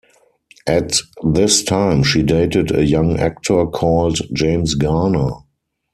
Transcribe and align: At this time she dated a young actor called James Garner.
At 0.65 0.97
this 1.23 1.61
time 1.61 2.01
she 2.01 2.23
dated 2.23 2.71
a 2.75 2.83
young 2.83 3.19
actor 3.19 3.67
called 3.67 4.17
James 4.33 4.73
Garner. 4.73 5.29